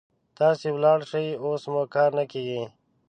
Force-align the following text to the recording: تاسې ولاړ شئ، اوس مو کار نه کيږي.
تاسې 0.37 0.67
ولاړ 0.75 0.99
شئ، 1.09 1.27
اوس 1.43 1.63
مو 1.71 1.81
کار 1.95 2.09
نه 2.19 2.25
کيږي. 2.31 2.61